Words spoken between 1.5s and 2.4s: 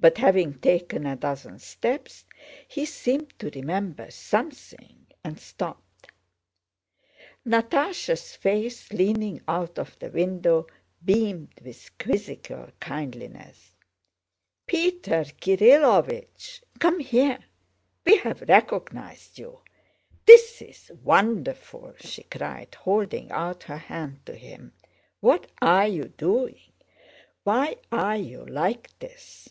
steps